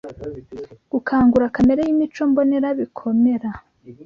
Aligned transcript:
gukangura 0.91 1.53
kamere 1.55 1.81
y’imico 1.83 2.21
mbonera 2.29 2.67
bikomera. 2.79 3.49